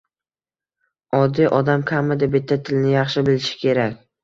[1.17, 4.05] Oddiy odam kamida bitta tilni yaxshi bilishi kerak